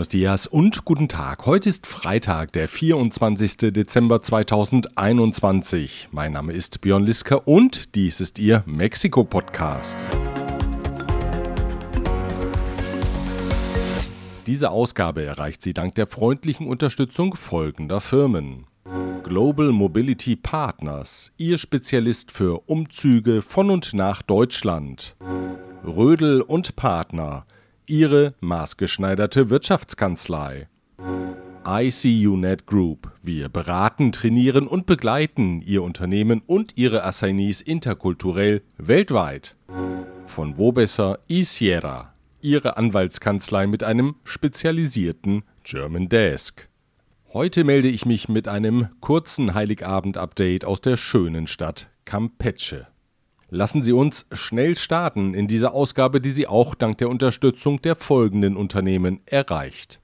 [0.00, 1.44] Buenos dias und guten Tag.
[1.44, 3.70] Heute ist Freitag, der 24.
[3.70, 6.08] Dezember 2021.
[6.10, 9.98] Mein Name ist Björn Liska und dies ist Ihr Mexiko-Podcast.
[14.46, 18.64] Diese Ausgabe erreicht Sie dank der freundlichen Unterstützung folgender Firmen.
[19.22, 25.14] Global Mobility Partners, Ihr Spezialist für Umzüge von und nach Deutschland.
[25.84, 27.44] Rödel und Partner,
[27.90, 30.68] Ihre maßgeschneiderte Wirtschaftskanzlei.
[31.66, 33.10] ICUNet Group.
[33.20, 39.56] Wir beraten, trainieren und begleiten Ihr Unternehmen und Ihre Assignees interkulturell weltweit.
[40.24, 46.68] Von wo besser eSierra, Ihre Anwaltskanzlei mit einem spezialisierten German Desk.
[47.32, 52.86] Heute melde ich mich mit einem kurzen Heiligabend-Update aus der schönen Stadt Campeche.
[53.52, 57.96] Lassen Sie uns schnell starten in dieser Ausgabe, die Sie auch dank der Unterstützung der
[57.96, 60.00] folgenden Unternehmen erreicht.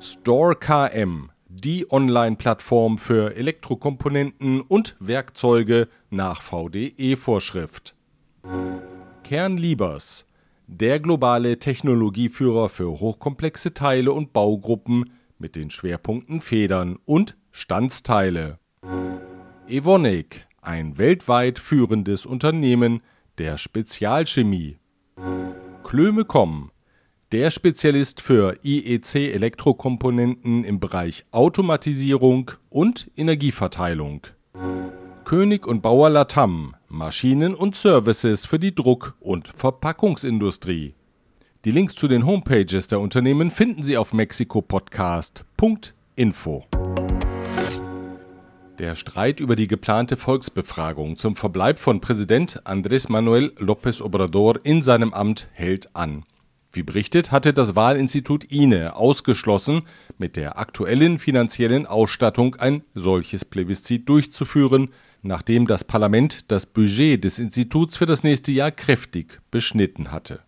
[0.00, 7.94] Store KM, die Online-Plattform für Elektrokomponenten und Werkzeuge nach VDE-Vorschrift.
[9.22, 10.26] Kernliebers,
[10.66, 18.58] der globale Technologieführer für hochkomplexe Teile und Baugruppen mit den Schwerpunkten Federn und Standsteile.
[19.68, 23.00] Evonik, ein weltweit führendes Unternehmen
[23.38, 24.78] der Spezialchemie.
[25.82, 26.70] Klöme.com,
[27.32, 34.26] der Spezialist für IEC-Elektrokomponenten im Bereich Automatisierung und Energieverteilung.
[35.24, 40.94] König und Bauer Latam, Maschinen und Services für die Druck- und Verpackungsindustrie.
[41.64, 46.64] Die Links zu den Homepages der Unternehmen finden Sie auf mexikopodcast.info.
[48.78, 54.82] Der Streit über die geplante Volksbefragung zum Verbleib von Präsident Andrés Manuel López Obrador in
[54.82, 56.24] seinem Amt hält an.
[56.72, 59.82] Wie berichtet, hatte das Wahlinstitut INE ausgeschlossen,
[60.18, 64.88] mit der aktuellen finanziellen Ausstattung ein solches Plebiszit durchzuführen,
[65.22, 70.40] nachdem das Parlament das Budget des Instituts für das nächste Jahr kräftig beschnitten hatte.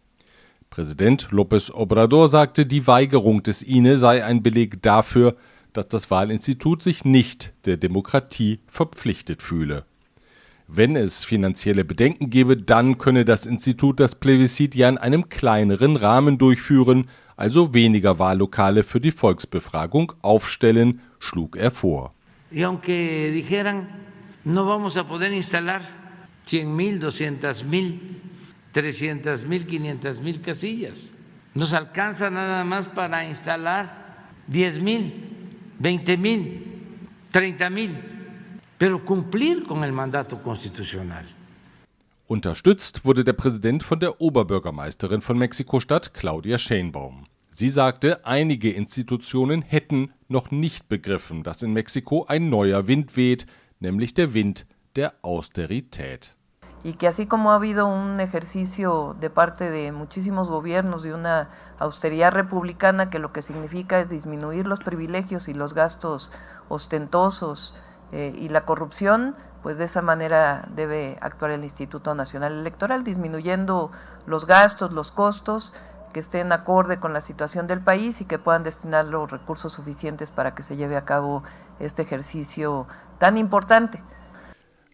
[0.69, 5.37] Präsident López Obrador sagte, die Weigerung des INE sei ein Beleg dafür,
[5.76, 9.84] dass das Wahlinstitut sich nicht der Demokratie verpflichtet fühle.
[10.69, 15.97] Wenn es finanzielle Bedenken gebe, dann könne das Institut das Plebiszit ja in einem kleineren
[15.97, 22.14] Rahmen durchführen, also weniger Wahllokale für die Volksbefragung aufstellen, schlug er vor.
[22.50, 23.87] Y aunque dijeran,
[24.44, 25.82] no vamos a poder instalar
[26.47, 27.98] 100.000, 200.000,
[28.75, 31.12] 300.000, 500.000 casillas.
[31.54, 34.06] Nos alcanza nada más para instalar
[34.50, 35.25] 10.000
[35.81, 36.62] 20 mil,
[37.32, 37.97] 30 mil,
[38.78, 41.25] pero cumplir con el mandato constitucional.
[42.26, 47.25] Unterstützt wurde der Präsident von der Oberbürgermeisterin von Mexiko-Stadt, Claudia Sheinbaum.
[47.50, 53.47] Sie sagte, einige Institutionen hätten noch nicht begriffen, dass in Mexiko ein neuer Wind weht,
[53.81, 54.66] nämlich der Wind
[54.97, 56.37] der Austerität.
[56.86, 61.48] Y que así como ha habido un ejercicio de parte de muchísimos gobiernos de una
[61.80, 66.30] austeridad republicana que lo que significa es disminuir los privilegios y los gastos
[66.69, 67.75] ostentosos
[68.12, 73.91] eh, y la corrupción, pues de esa manera debe actuar el Instituto Nacional Electoral, disminuyendo
[74.25, 75.72] los gastos, los costos
[76.12, 80.30] que estén acorde con la situación del país y que puedan destinar los recursos suficientes
[80.30, 81.42] para que se lleve a cabo
[81.80, 82.86] este ejercicio
[83.19, 84.00] tan importante.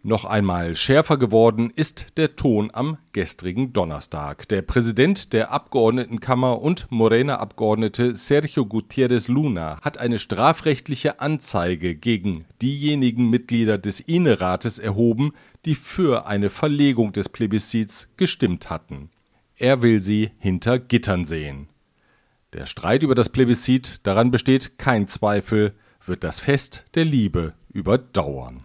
[0.05, 4.49] Noch einmal schärfer geworden ist der Ton am gestrigen Donnerstag.
[4.49, 13.31] Der Präsident der Abgeordnetenkammer und Morena-Abgeordnete Sergio Gutierrez Luna hat eine strafrechtliche Anzeige gegen diejenigen
[13.31, 15.35] Mitglieder des INE-Rates erhoben,
[15.67, 19.09] die für eine Verlegung des Plebiszits gestimmt hatten.
[19.57, 21.69] Er will sie hinter Gittern sehen.
[22.55, 25.75] Der Streit über das Plebiszit, daran besteht kein Zweifel,
[26.05, 28.65] wird das Fest der Liebe überdauern.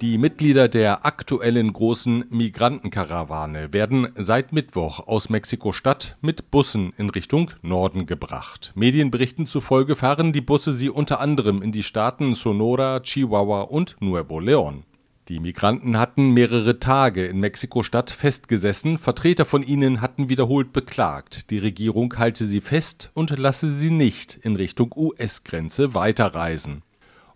[0.00, 7.50] Die Mitglieder der aktuellen großen Migrantenkarawane werden seit Mittwoch aus Mexiko-Stadt mit Bussen in Richtung
[7.62, 8.72] Norden gebracht.
[8.76, 14.38] Medienberichten zufolge fahren die Busse sie unter anderem in die Staaten Sonora, Chihuahua und Nuevo
[14.38, 14.84] León.
[15.28, 18.98] Die Migranten hatten mehrere Tage in Mexiko-Stadt festgesessen.
[18.98, 24.38] Vertreter von ihnen hatten wiederholt beklagt, die Regierung halte sie fest und lasse sie nicht
[24.42, 26.82] in Richtung US-Grenze weiterreisen.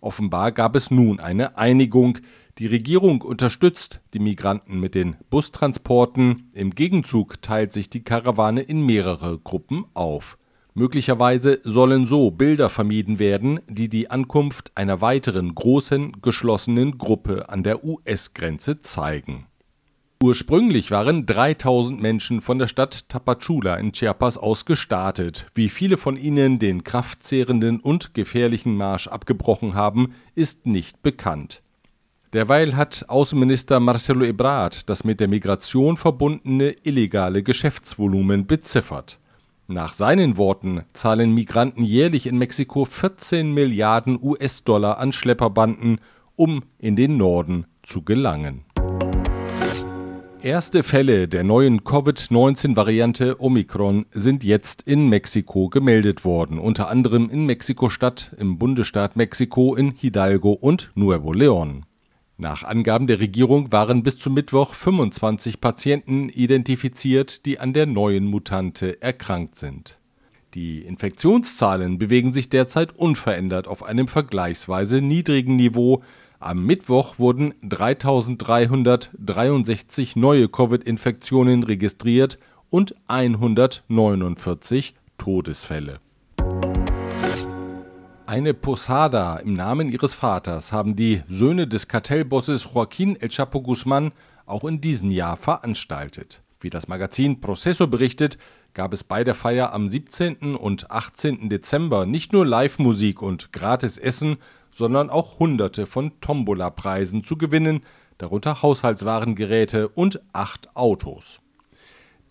[0.03, 2.17] Offenbar gab es nun eine Einigung.
[2.59, 6.51] Die Regierung unterstützt die Migranten mit den Bustransporten.
[6.53, 10.37] Im Gegenzug teilt sich die Karawane in mehrere Gruppen auf.
[10.75, 17.63] Möglicherweise sollen so Bilder vermieden werden, die die Ankunft einer weiteren großen geschlossenen Gruppe an
[17.63, 19.47] der US-Grenze zeigen.
[20.21, 25.47] Ursprünglich waren 3000 Menschen von der Stadt Tapachula in Chiapas aus gestartet.
[25.55, 31.62] Wie viele von ihnen den kraftzehrenden und gefährlichen Marsch abgebrochen haben, ist nicht bekannt.
[32.33, 39.19] Derweil hat Außenminister Marcelo Ebrard das mit der Migration verbundene illegale Geschäftsvolumen beziffert.
[39.67, 45.99] Nach seinen Worten zahlen Migranten jährlich in Mexiko 14 Milliarden US-Dollar an Schlepperbanden,
[46.35, 48.65] um in den Norden zu gelangen.
[50.41, 57.45] Erste Fälle der neuen Covid-19-Variante Omikron sind jetzt in Mexiko gemeldet worden, unter anderem in
[57.45, 61.83] Mexiko-Stadt, im Bundesstaat Mexiko, in Hidalgo und Nuevo León.
[62.43, 68.25] Nach Angaben der Regierung waren bis zum Mittwoch 25 Patienten identifiziert, die an der neuen
[68.25, 70.01] Mutante erkrankt sind.
[70.53, 76.03] Die Infektionszahlen bewegen sich derzeit unverändert auf einem vergleichsweise niedrigen Niveau,
[76.41, 86.01] am Mittwoch wurden 3.363 neue Covid-Infektionen registriert und 149 Todesfälle.
[88.25, 94.13] Eine Posada im Namen ihres Vaters haben die Söhne des Kartellbosses Joaquín El Chapo Guzmán
[94.45, 96.41] auch in diesem Jahr veranstaltet.
[96.61, 98.37] Wie das Magazin Proceso berichtet,
[98.73, 100.55] gab es bei der Feier am 17.
[100.55, 101.49] und 18.
[101.49, 104.37] Dezember nicht nur Live-Musik und gratis Essen,
[104.71, 107.81] sondern auch Hunderte von Tombola-Preisen zu gewinnen,
[108.19, 111.42] darunter Haushaltswarengeräte und acht Autos.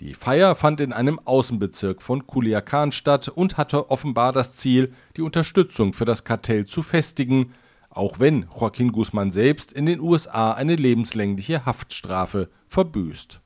[0.01, 5.23] Die Feier fand in einem Außenbezirk von Culiacan statt und hatte offenbar das Ziel, die
[5.23, 7.53] Unterstützung für das Kartell zu festigen,
[7.91, 13.41] auch wenn Joaquin Guzman selbst in den USA eine lebenslängliche Haftstrafe verbüßt.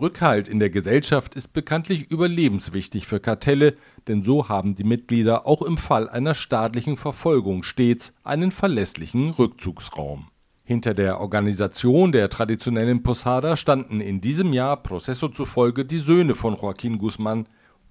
[0.00, 3.76] Rückhalt in der Gesellschaft ist bekanntlich überlebenswichtig für Kartelle,
[4.08, 10.28] denn so haben die Mitglieder auch im Fall einer staatlichen Verfolgung stets einen verlässlichen Rückzugsraum.
[10.70, 16.54] Hinter der Organisation der traditionellen Posada standen in diesem Jahr Processo zufolge die Söhne von
[16.54, 17.46] Joaquín Guzmán,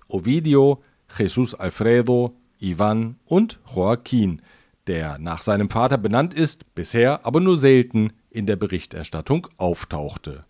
[0.08, 0.82] Ovidio,
[1.18, 4.40] Jesus Alfredo, Ivan und Joaquín,
[4.88, 10.46] der nach seinem Vater benannt ist, bisher aber nur selten in der Berichterstattung auftauchte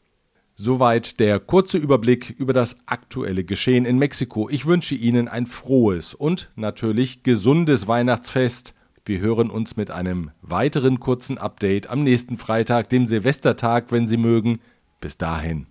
[0.53, 4.49] Soweit der kurze Überblick über das aktuelle Geschehen in Mexiko.
[4.51, 8.75] Ich wünsche Ihnen ein frohes und natürlich gesundes Weihnachtsfest.
[9.09, 14.17] Wir hören uns mit einem weiteren kurzen Update am nächsten Freitag, dem Silvestertag, wenn Sie
[14.17, 14.59] mögen.
[15.01, 15.65] Bis dahin.